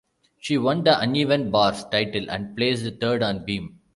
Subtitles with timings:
[0.39, 3.81] She won the uneven bars title and placed third on beam.